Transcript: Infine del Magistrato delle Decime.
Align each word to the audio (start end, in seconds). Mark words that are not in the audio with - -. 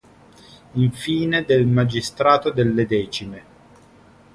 Infine 0.77 1.45
del 1.45 1.67
Magistrato 1.67 2.49
delle 2.49 2.87
Decime. 2.87 3.43